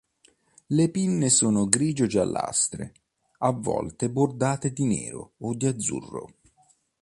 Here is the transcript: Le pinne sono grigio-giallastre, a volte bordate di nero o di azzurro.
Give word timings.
Le 0.69 0.87
pinne 0.89 1.29
sono 1.29 1.69
grigio-giallastre, 1.69 2.93
a 3.41 3.51
volte 3.51 4.09
bordate 4.09 4.73
di 4.73 4.85
nero 4.85 5.33
o 5.37 5.53
di 5.53 5.67
azzurro. 5.67 6.37